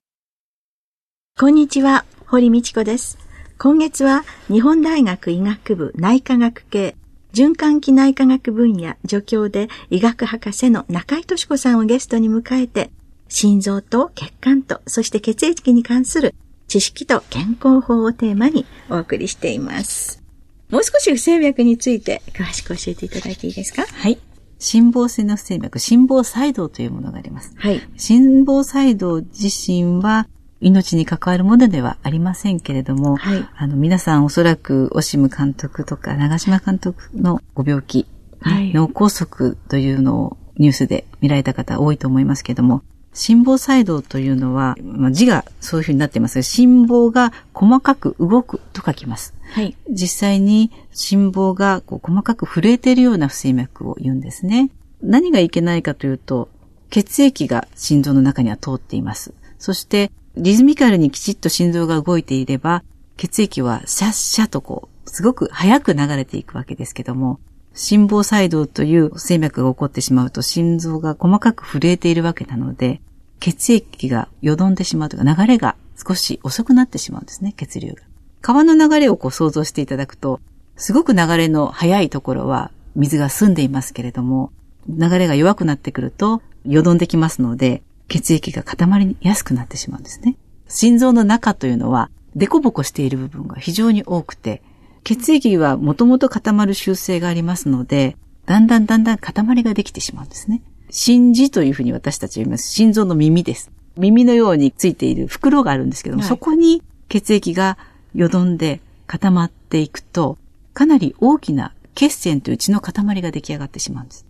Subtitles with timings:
[1.36, 3.18] こんにちは、堀道子です。
[3.58, 6.94] 今月は日本大学医学部内科学系
[7.32, 12.92] 循環器内科学分野助教で医学博士の中井敏子さんをゲストに迎えて、
[13.28, 16.34] 心臓と血管と、そして血液に関する
[16.66, 20.22] 知識と健康法をテーマにお送りしています。
[20.70, 23.86] もう少し不整脈について詳しく教えていただいていいですか？
[23.86, 24.18] はい。
[24.58, 27.54] 心房性の不整脈、心房細動というものがあります。
[27.56, 27.80] はい。
[27.96, 30.26] 心房細動自身は
[30.60, 38.06] 命に関わるものではありませんけれども、はい、あの、皆さんおそらく、オシム監督とか、長島監督のご病気、
[38.40, 42.82] はい、脳梗塞というのをニュースで見られた方多いと思いますけれども、
[43.18, 49.34] 心房細動というのは、まあ、字がそういうふうになってますが、心房が細かく動くと書きます。
[49.52, 49.76] はい。
[49.90, 54.70] 実際に心房がこう細かく震えているような不整脈を言うんですね。
[55.02, 56.48] 何がいけないかというと、
[56.90, 59.34] 血液が心臓の中には通っています。
[59.58, 62.84] そして、リズミカルにきちっと心臓が動いていれば、
[63.16, 67.40] 血液はシャッシャとこう、すごく早く流れていくわけですけども、
[67.74, 73.00] 心房細動という不整脈が起こってしまうと心臓が細かく震えているわけなので、
[73.40, 78.02] 血液がよどんでしまうというか流れが少し遅くなってしまうんですね、血流が。
[78.40, 80.40] 川の流れをこう想像していただくと、
[80.76, 84.52] すごく流れの速いところは水が澄んでいますけれども、
[84.88, 90.36] 流れが弱くなってくるとよどんできますので、血液が固まりやすくなってしまうんですね。
[90.68, 94.62] 心臓の中というのは、デコボコしている部分が非常に多くて、
[95.04, 98.16] 血液はもともと固まる習性がありますので、
[98.46, 100.62] だんだんだんだん塊ができてしまうんですね。
[100.90, 102.70] 心耳というふうに私たちは言います。
[102.70, 103.70] 心臓の耳です。
[103.96, 107.78] 耳のようについている袋があるんですけども、はい、そこに血液が
[108.14, 110.38] よどんで固まっていくと、
[110.72, 114.26] かなり大きな血栓という血の塊が出来上がってしまうんです。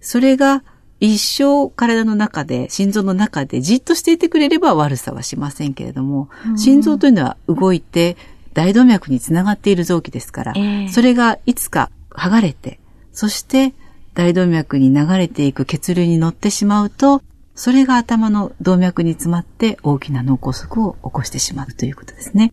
[0.00, 0.62] それが
[1.00, 8.16] 一生体の中で、心臓の中でじっとしていてくれれば悪さはしませんけれども、心臓というのは動いて
[8.52, 12.78] 大動脈につながっている臓器ですから、えー、それがいつか剥がれて、
[13.12, 13.74] そして
[14.14, 17.22] 大動脈に流れていく血流に乗ってしまうと、
[17.54, 22.52] それが頭の動脈に詰まって大きな脳梗塞を起こしてしまうということですね。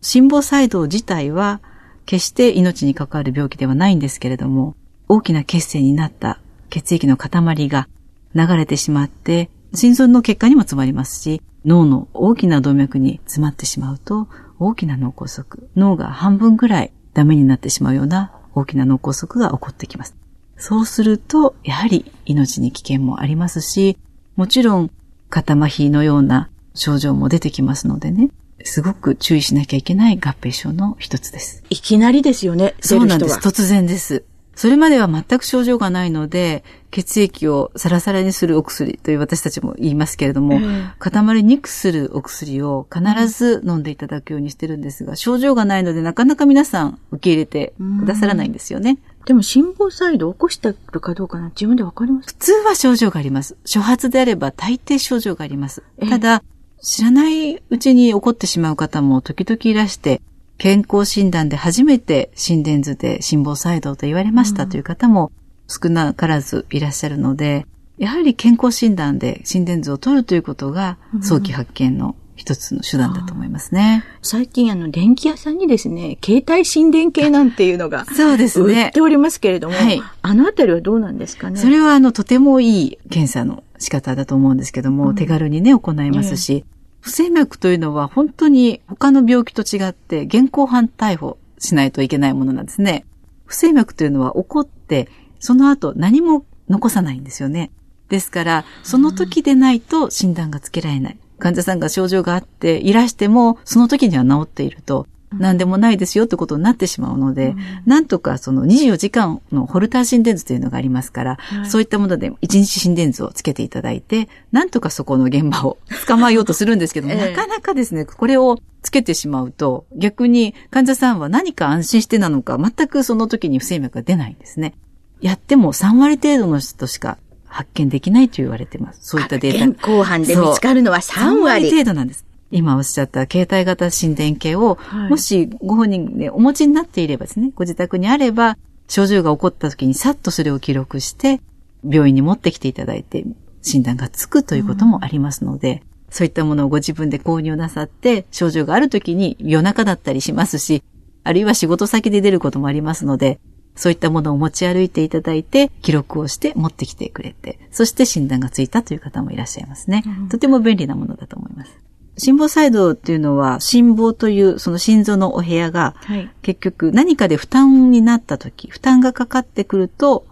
[0.00, 1.60] 心房細動自体は
[2.06, 4.74] 決して命に関わる病気ではないんですけれども、
[5.08, 7.88] 大きな血栓になった血液の塊が
[8.34, 15.44] 流れてしまって、心臓の血管にも詰まりますし、脳の大きな動脈に詰まってしまうと、大きな脳梗塞、
[15.76, 20.19] 脳が半分ぐらいダメになってしまうような大きな脳梗塞が起こってきます。
[20.60, 23.96] そうすると、やはり命に危険もありますし、
[24.36, 24.90] もちろん、
[25.30, 28.30] 肩麻痺のような症状も出てきますのでね、
[28.62, 31.64] すごく注意しなきゃいけない合併症の一つです。
[31.70, 32.74] いきなりですよね。
[32.80, 33.38] そうなんです。
[33.38, 34.24] 突然です。
[34.54, 48.90] それまでは全く症状がないので、血液をサラサラにするお薬という私たちも言いますけれども、うん、固まりにくくするお薬を必ず飲んでいただくようにしてるんですが、症状がないのでなかなか皆さん受け入れてくださらないんですよね。
[48.90, 52.28] うん、でも心房細動起こしてるかどうかな自分でわかります？
[52.28, 53.56] 普通は症状があります。
[53.64, 55.82] 初発であれば大抵症状があります。
[56.08, 56.42] ただ、
[56.82, 60.20] 知らないうちに起こってしまう方も時々いらして、
[60.56, 65.32] 健康診断で初めて心電図で心房細動と言われましたという方も
[65.68, 67.66] 少なからずいらっしゃるので、
[67.98, 74.02] やはり健康診断で心電図を取るということが早期発見の一つの手段だと思いますね。
[74.22, 78.86] 最近あの電気屋さんにですね、携帯心電計なんていうのがそうですね。
[78.86, 81.60] 売っておりますけれども、はい、あのあたりはどうなんですかね？
[81.60, 93.06] それはあのとてもいい検査の仕方だと思うんですけども、うん、手軽にね行いますし、えー不整脈というのは本当に他の病気と違って現行犯逮捕しないといけないものなんですね。
[93.46, 95.08] 不整脈というのは起こって、
[95.38, 97.70] その後何も残さないんですよね。
[98.10, 101.18] ですから、その時でないと診断がつけられない。
[101.40, 117.16] 患者さんが症状があっていらしても、その時には治っていると、何でもないですよってことになってしまうので、うん、なんとかその24時間のホルター心電図というのがありますから、はい、そういったもので1日心電図をつけていただいて、なんとかそこの現場を捕まえようとするんですけども、 え。
[117.16, 124.74] ー、なかなかですね、これをつけてしまうと、逆に患者さんは何か安心してなのか、全くその時に不整脈が出ないんですね。
[125.20, 127.18] やっても3割程度の人しか
[127.50, 129.00] 発見できないと言われてます。
[129.02, 129.66] そういったデータ。
[129.66, 131.66] 現行犯で見つかるのは3割。
[131.66, 132.24] 3割程度なんです。
[132.50, 138.56] 今おっしゃった携帯型心電計を、はい、もしご本人でお持ちになっていればですね、ご自宅にあれば、
[138.88, 141.40] 症状が起こった時にさっとそれを記録して、
[141.88, 143.24] 病院に持ってきていただいて、
[143.62, 145.80] 診断がつくということもありますので、うん、
[146.10, 150.82] そういったものをご自分で購入なさって、症状がある時に夜中だったりしますし、
[151.22, 153.38] あるいは仕事先で出ることもありますので、
[153.76, 160.02] そういったものを持ち歩いていただいて、記録をして持ってきてくれて、そして診断がついたという方もいらっしゃいますね。
[160.06, 161.72] うん、とても便利なものだと思います。
[162.18, 165.94] 心房細動っていうのは、心房というその心臓のお部屋が、
[166.42, 170.26] 結局何かで負担になった時、負担がかかってくると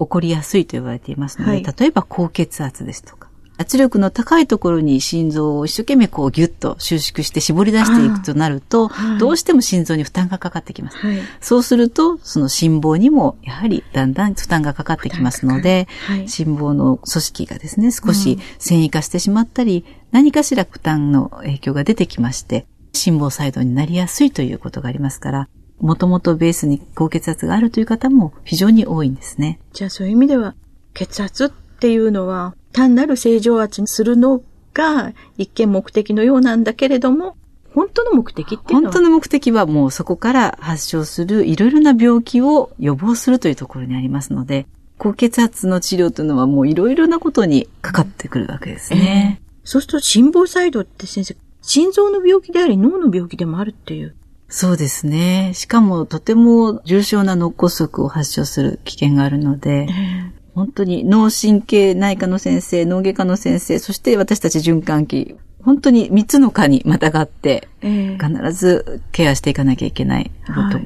[0.00, 3.27] 起こりやすいと言われていますので、はい、例えば高血圧ですとか、
[3.58, 10.96] 圧力の高いところに心臓を一生懸命こうギュッと収縮して絞り出していくとなると、はい、どうしても心臓に負担がかかってきます。
[10.98, 25.48] はい、そうすると、その心房にもやはりだんだん負担がかかってきますので、はい、心房の組織がですね、少し繊維化してしまったり、うん、何かしら負担の影響が出てきまして、心房細動になりやすいということがありますから、
[25.80, 29.58] もともとベースに高血圧があるという方も非常に多いんですね。
[29.72, 30.54] じゃあそういう意味では、
[30.94, 34.42] 血圧っていうのは単なる正常圧にするの
[34.74, 37.36] が一見目的のようなんだけれども、
[37.74, 44.66] 本当の目的っていうのは本当の目的はもうそこから発症するいろいろな病気を予防するというところにありますので、
[44.96, 49.40] 高血圧の治療というのはもういろいろなことにかかってくるわけですね。
[49.40, 54.14] えー、そうすると心房細動って先生、心臓の病気であり脳の病気でもあるっていう。
[54.48, 55.52] そうですね。
[55.54, 70.32] しかもとても重症な脳梗塞を発症する危険があるので、えー本当に脳神経内科の先生、脳外科の先生、そして私たち循環器、本当に3つの科にまたがって、必ずケアしていかなきゃいけない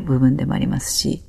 [0.05, 1.23] 部分でもありますし、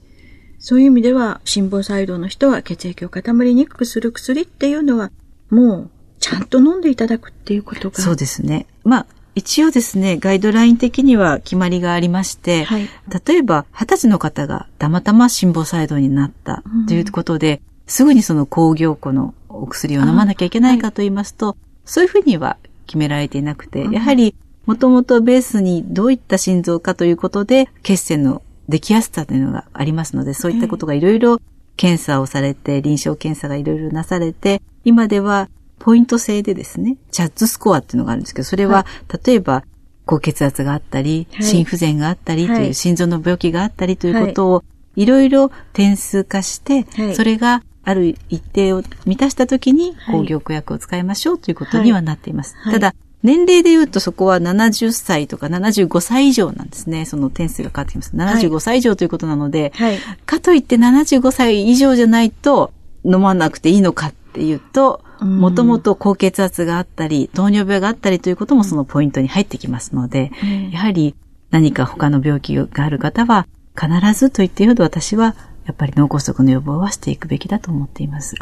[0.60, 5.12] そういう意味では、心房細動の人は血液を固まりにくくする薬っていうのは、
[5.50, 8.02] もう、ちゃんと飲んでいただくっていうことが。
[8.02, 8.66] そうですね。
[8.84, 9.06] まあ、
[9.36, 12.90] 一応ですね、ガイドライン的には決まりがありまして、はい、
[13.26, 22.58] 例えば、二十歳の方がたまたま心房細動になったということで、うんすぐにその工業庫のお薬を飲まなきゃいけないかと言いますと、はい、そういうふうには
[22.88, 24.36] 決められていなくて、やはり
[24.66, 31.40] もともとベースにどういった心臓かということで、血栓の出来やすさというのがありますので、そういったことがいろいろ
[31.76, 38.86] 検査をされて、臨床検査がいろいろなされて、今ではポイント制でですね、チャッツスコアっていうのがあるんですけど、それは、
[39.26, 39.64] 例えば、
[40.06, 44.64] 高血圧があったり、心不全があったりという、心臓の病気があったりということを、
[44.96, 45.06] い。
[45.06, 52.56] ろいろ点数化して、それがある一定を満たした時に工業区薬を使いましょうということにはなっています。
[52.58, 57.06] はい、ただ、年齢で言うとそこは70歳とか75歳以上なんですね。
[57.06, 58.16] その点数が変わってきます。
[58.16, 62.74] 75歳以上ということなので、はい、かといって75歳以上じゃないと
[63.06, 71.16] 飲まなくていいのかっていうと、もともと高血圧があったり、糖尿病があったりということもそのポイントに入ってきますので、うん、やはり
[71.50, 73.48] 何か他の病気がある方は
[73.80, 78.36] 必ずと言っていいほど私はやっぱり脳梗塞の予防はしていくべきだと思っています。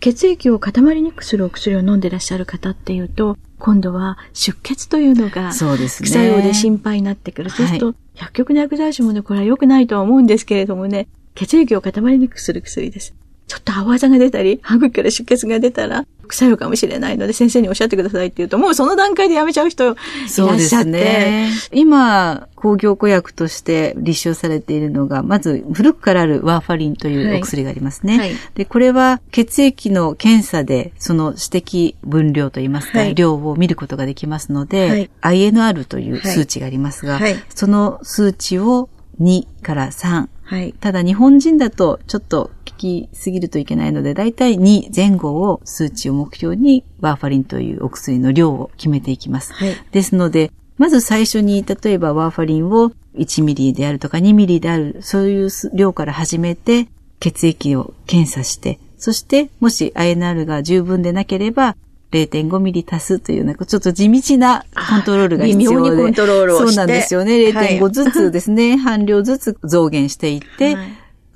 [0.00, 6.08] 血液を固まりにくくするお薬を飲んでらっしゃる方っていうと、今度は出血というのが、そうですね。
[6.08, 7.50] 副作用で心配になってくる。
[7.50, 13.14] そうすると、薬局の薬剤師もね、これは良くないとは思うんですけれどもね、血液を固まりにくくする薬です。
[13.46, 20.30] ちょっと泡あざが出たり、歯茎から出血が出たら、副作用かもしれないので、先生におっしゃってくださいって言うと、もうその段階でやめちゃう人いらっしゃって。
[20.30, 21.50] そうですね。
[21.70, 28.18] 今、工業古薬として立証されているのが、まず古くからあるワーファリンというお薬がありますね。
[28.18, 37.20] はいはい、で、これは血液の検査で、その指摘分量といいますか、はい、量を見ることができますので、INR という数値がありますが、
[37.54, 38.88] その数値を
[39.20, 40.28] 2から3。
[40.42, 49.52] はい、ただ日本人だとちょっときすぎるといけないので、だいたい2前後を数値を目標にワーファリンというお薬の量を決めていきます。
[49.52, 61.76] はい、ですので、まず最初に、例えばワーファリンを1ミリであるとか2ミリである、そういう量から始めて、血液を検査して、そしてもし INR が十分でなければ、
[62.24, 65.90] 0.5ミリ足すというなんかちょっと地道なコントロールが必要で。
[65.90, 66.66] 微妙にコントロールをして。
[66.68, 67.32] そうなんですよね。
[67.50, 70.88] 0.5ずつですね、 半量ずつ増減していって、はい、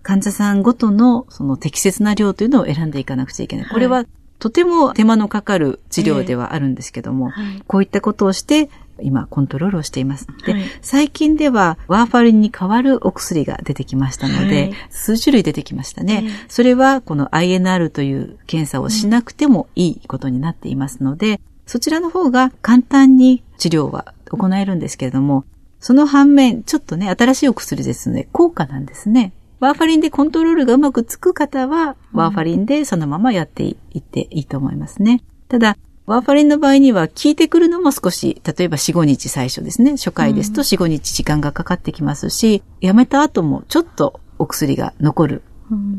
[0.03, 3.67] 患者さんごとのその適切な量というのを選んでいかなくちゃいけない。
[3.67, 4.05] これは
[4.39, 8.71] とても手間のかかる治療ではあるんですけども、えーはい、こういったことをして
[9.03, 10.27] 今コントロールをしています。
[10.45, 25.45] で、はい、最近ではワーファリンに代わるお薬が出てきましたので、はい、数種類出てきましたね、それはこの INR という検査をしなくてもいいことになっていますので、そちらの方が簡単に治療は行えるんですけれども、
[25.79, 29.33] その反面、ちょっとね、新しいお薬ですので、高価なんですね。
[29.61, 35.23] ワーファリンでコントロールがうまくつく方は、ワーファリンでそのままやっていっていいと思いますね。
[35.49, 35.77] ただ、
[36.11, 39.93] ワーファリンの場合には効いてくるのも少し、例えば4、5日最初ですね。
[39.93, 45.43] 初回ですと4、5日時間がかかってきますし、やめた後もちょっとお薬が残る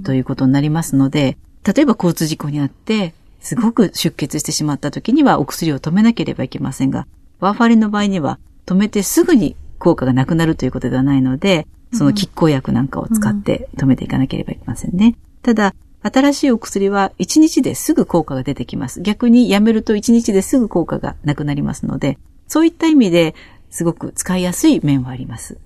[0.04, 7.08] ということになりますので、例えば交通事故にあって、すごく出血してしまった時にはお薬を止めなければいけませんが、
[7.40, 15.16] ワーファリンの場合には止めてすぐに効果がなくなるということではないので、その拮抗薬なんかを使って止めていかなければいけませんね。
[15.42, 19.02] ただ、新しいお薬は1日ですぐ効果が出てきます。
[19.02, 22.18] 逆にやめると1日ですぐ効果がなくなりますので、
[22.48, 23.36] そういった意味で
[23.70, 25.60] すごく使いやすい面はあります。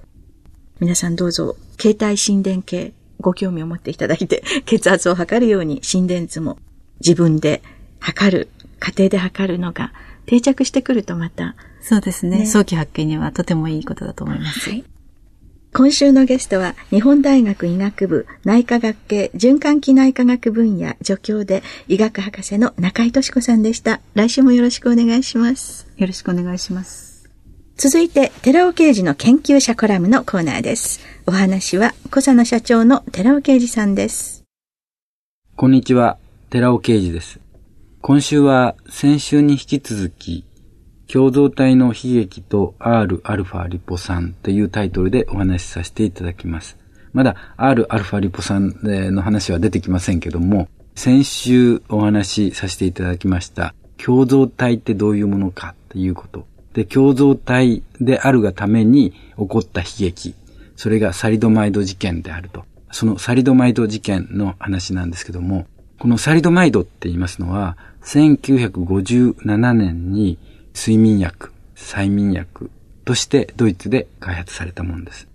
[0.81, 6.57] 皆さんどうぞ、携帯心電計、ご興味を持っていただいて、 血圧を測るように心電図も
[6.99, 7.63] 自分で
[7.99, 8.49] 測る、
[8.79, 9.93] 家庭で測るのが
[10.25, 11.55] 定着してくるとまた。
[11.79, 12.39] そうですね。
[12.39, 14.69] ね早期発見にはとてもいいことだと思います。
[14.69, 14.83] はい
[15.77, 23.99] 今週のゲストは、日本大学医学部内科学系循環器内科学分野助教で医学博士の中井敏子さんでした。
[24.13, 25.89] 来週もよろしくお願いします。
[25.97, 27.29] よろしくお願いします。
[27.75, 31.01] 続いて、寺尾刑事の研究者コラムのコーナーです。
[31.25, 34.45] お話は、小佐野社長の寺尾刑事さんです。
[35.57, 36.17] こんにちは、
[36.51, 37.41] 寺尾刑事です。
[37.99, 40.45] 今週は先週に引き続き、
[41.11, 46.77] 共同体の悲劇と Rα リポ酸というタイトルでお話しさせていただきます。
[47.13, 56.45] まだ Rα リポ酸の話は出てきませんけども、先週お話しさせていただきました共同体ってどういうものかということ。
[56.73, 60.35] で、共同体であるがために起こった悲劇。
[60.75, 62.65] それがサリドマイド事件であると。
[62.91, 65.67] そのサリドマイド事件の話なんですけども、
[65.99, 70.37] このサリドマイドって言いますのは、1957年に
[70.75, 72.69] 睡眠薬、催眠薬
[73.05, 75.27] としてドイツで開発されたものです。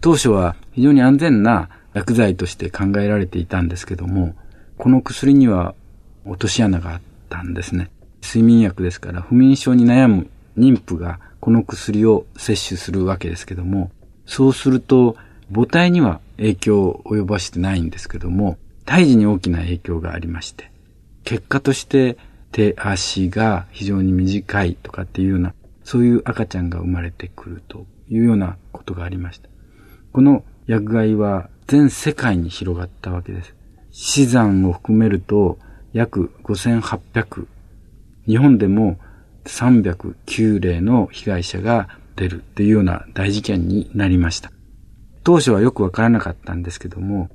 [0.00, 4.36] 当初は非常に安全な薬剤として考えられていたんですけども、
[4.76, 5.74] この薬には
[6.26, 7.00] 落とし穴があっ
[7.30, 7.90] たんですね。
[8.22, 13.90] 睡眠薬ですから不眠症に悩む妊婦がこの薬を摂取するわけですけども、
[14.26, 15.16] そうすると
[15.52, 20.70] 母体には影響を及ぼしてないんですけども、胎児に大きな影響がありまして、
[21.24, 22.18] 結果として
[22.54, 29.48] 手足が非常に短いとかっていうような、そういう赤ちゃんが生まれてくるというようなことがありました。
[30.12, 33.54] この薬害は全世界に広がったわけです。
[33.90, 35.58] 死産を含めると
[35.92, 37.46] 約5800、
[38.28, 39.00] 日本でも
[39.46, 44.52] 309例の被害者が出るっていうような大事件になりました。
[45.24, 47.30] 当初はよくわからなかったんですけども、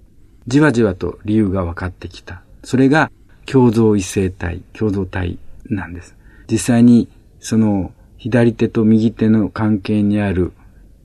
[0.47, 2.41] じわじわと理由が分かってきた。
[2.63, 3.11] それが
[3.51, 6.15] 共同異性体、共同体なんです。
[6.51, 10.51] 実際にその左手と右手の関係にある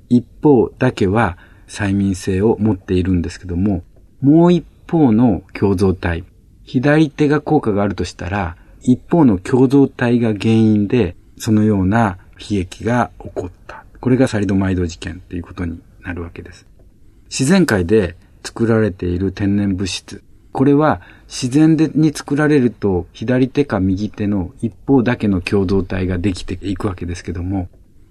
[0.08, 3.82] 一方だけは催眠性を持っているんですけども、
[4.20, 6.24] もう一方の共同体、
[6.64, 13.84] 左手が効果があるとしたら、一方の共同体が原因でそのような悲劇が起こった。
[14.00, 16.66] これがサリドマイド事件ということになるわけです。
[17.30, 20.22] 自然界で作られている天然物質、
[20.54, 27.68] これは自然でに作られると左手か右手の一方だけの共同体ができていくわけですけども、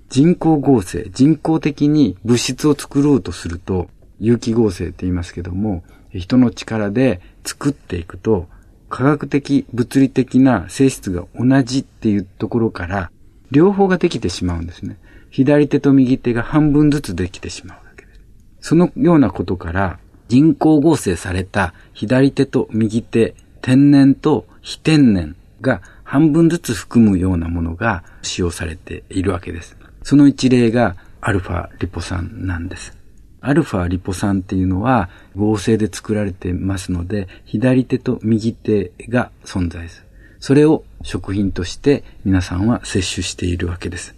[0.10, 3.88] 人工合成、人工的に物質を作ろうとすると、
[4.20, 8.48] 有機合成って言いますけども、人の力で作っていくと、
[8.90, 13.10] 科学的、物理的な性質が同じっていうところから、
[13.52, 14.98] 両方ができてしまうんですね。
[15.30, 18.22] 左手と右手が半分ずつできてしまうわけです。
[18.60, 29.78] そのようなことから、人工合成された左手と右手、天然と非天然が半分ずつ含むようなものが使用されているわけです。
[30.04, 32.98] その一例がアルファリポ酸なんです。
[33.42, 40.08] アルファリポ酸っていうのは合成で作られていますので、左手と右手が存在する。
[40.40, 44.16] それを食品として皆さんは摂取しているわけです。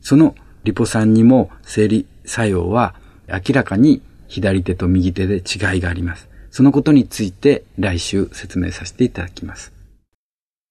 [0.00, 2.94] そのリポ酸にも生理作用は
[3.28, 6.28] 明らかに左手と右手で違いがあります。
[6.50, 9.72] そのことについて来週説明させていただきます。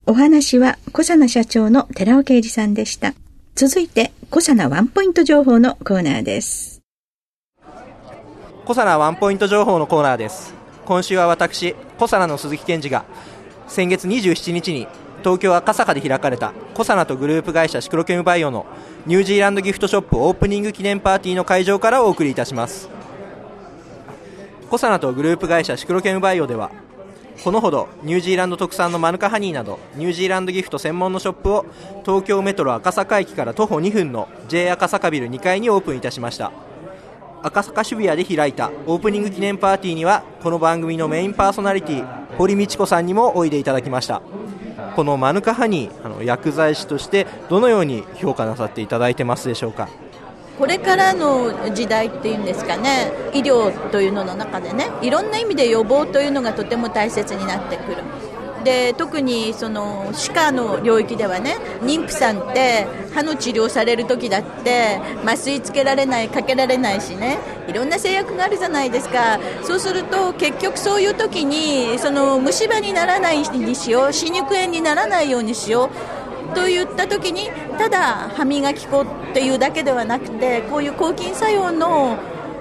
[0.08, 3.14] お話は小佐奈社長の寺尾啓二さんでした。
[3.56, 6.82] 続いて、小佐奈ワンポイント情報のコーナーです。
[7.62, 10.54] 小佐奈ワンポイント情報のコーナーです。
[10.86, 13.04] 今週は私、小佐奈の鈴木健二が、
[13.68, 14.88] 先月27日に
[15.20, 18.66] 東京赤坂で開かれたコサナとグループ会社シクロケムバイオの
[19.06, 22.90] ニュージーランドギフトショップオープニング記念パーティーの会場からお送りいたします
[24.70, 26.70] コサナとグループ会社シクロケムバイオでは
[27.44, 31.66] このほどニュージーランド特産のマヌカハニーなどニュージーランドギフト専門のショップを
[32.06, 36.52] 東京メトロ赤坂駅から徒歩2分の J 赤坂ビル2階にオープンいたしました。
[37.42, 44.22] 赤坂渋谷で開いたオープニング記念パーティーにはこの番組のメインパーソナリティ堀道子さんにもおいでいただきました。
[44.96, 49.88] このマヌカハニーあの薬剤師としてどのように評価なさっていただいてますでしょうか？
[50.60, 58.04] これからの時代っていうんですかね医療というのの中でねいろんな意味で予防というのがとても大切になってくる。
[58.64, 67.38] で特にその歯科の領域ではね妊婦さんって歯の治療される時だって麻酔つけられないかけられないしね
[67.70, 69.40] いろんな制約があるじゃないですか。
[69.64, 76.19] そうすると結局そういう時にその虫歯にならないにしよう歯肉炎にならないようにしよう
[76.54, 82.18] といった時にただ歯磨き粉っていうだけではなくてこういう抗菌作用の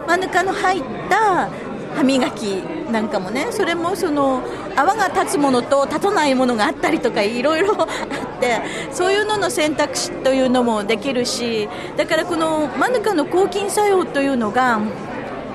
[0.07, 1.51] マヌカの入った
[1.95, 4.43] 歯磨きなんかもねそれもその
[4.77, 8.61] 泡が立つものと立たないものがあったりとかいろいろあって
[8.93, 14.81] そういうのの選択肢というのもできるしだからこのマヌカの抗菌作用というのが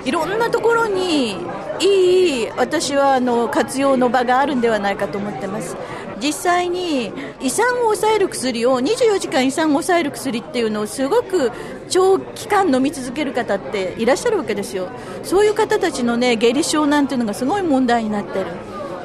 [0.05, 1.37] いろんなところに
[1.79, 5.75] いい私はあの活用の場があるんではないかと思ってます。
[6.23, 7.11] 実際に
[7.41, 11.51] 胃酸を抑える薬を24時間胃酸を抑える薬っていうのをすごく
[11.89, 14.87] 長期間飲み続ける方っていらっしゃるわけですよ。
[15.23, 18.45] そういう方たちのね下痢症なんていうのがすごい問題になってる。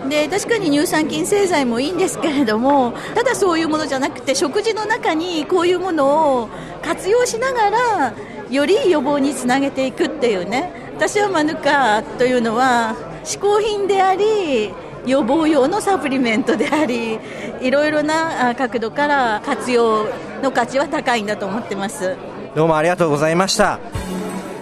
[0.08, 6.48] で確かに乳酸菌製剤もいいんですけれどもただそういうものじゃなくて食事の中にこういうものを
[6.82, 8.14] 活用しながら
[8.48, 10.72] より予防につなげていくっていうね。
[10.96, 14.72] 私はマヌカというのは嗜好品であり
[15.06, 17.18] 予防用のサプリメントであり
[17.60, 20.06] いろいろな角度から活用
[20.42, 22.16] の価値は高いんだと思ってます。
[22.54, 23.78] どうもありがとうございました。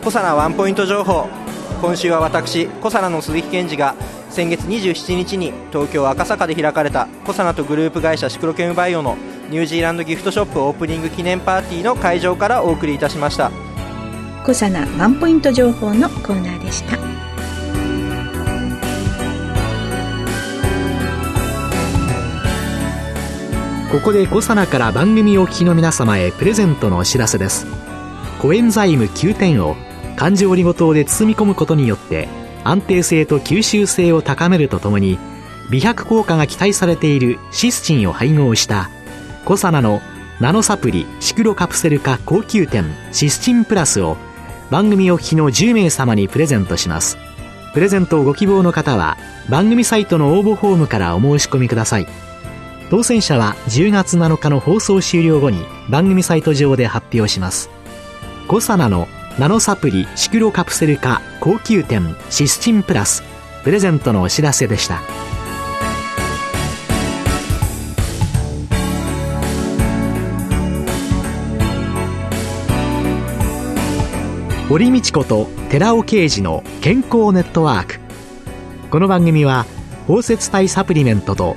[0.00, 1.28] 小佐奈ワンポイント情報。
[1.80, 3.94] 今週は私小佐奈の鈴木健二が
[4.30, 9.16] 先月27日に東京赤坂で開かれた小佐奈とグループ会社シクロケムバイオの
[9.50, 13.50] ニュージーランドギフトショップオープニング記念パーティーの会場からお送りいたしました。
[14.42, 17.25] 小佐奈ワンポイント情報のコーナーでした
[23.90, 27.66] ここでコサナから番組お聞きの皆様へプレゼントのお知らせです。
[28.40, 29.76] コエンザイム9点を
[30.16, 32.28] 環状オリゴ糖で包み込むことによって
[32.64, 35.20] 安定性と吸収性を高めるとともに
[35.70, 38.90] 美白効果が期待されているシスチンを配合した
[39.44, 40.00] コサナの
[40.40, 44.16] ナノサプリシクロカプセル化高級店シスチンプラスを
[44.68, 47.18] 番組お聞きの10名様にプレゼントします。
[47.72, 49.16] プレゼントをご希望の方は
[49.48, 52.25] 番組サイトの応募フォームからお申し込みください。
[52.88, 55.58] 当選者は10月7日の放送終了後に
[55.90, 57.68] 番組サイト上で発表します。
[58.46, 59.08] コサナの
[59.40, 63.24] ナノサプリシクロカプセル化高級店シスチンプラス
[63.64, 65.02] プレゼントのお知らせでした。
[74.68, 78.00] 堀道子と寺尾啓二の健康ネットワーク。
[78.90, 79.66] この番組は
[80.06, 81.56] 包摂体サプリメントと